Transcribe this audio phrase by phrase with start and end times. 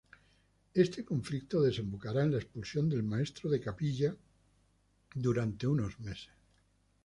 [0.73, 4.15] Este conflicto desembocará en la expulsión del maestro de capilla
[5.13, 6.31] durante unos meses.